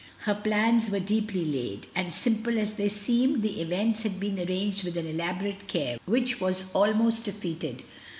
[0.21, 4.83] Her plans were deeply laid, and, simple as they seemed, the events had been arranged
[4.83, 7.87] with an elaborate care, which was almost defeated, how SUSANNA AT HOME.